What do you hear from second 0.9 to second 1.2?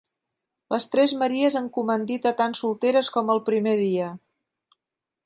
tres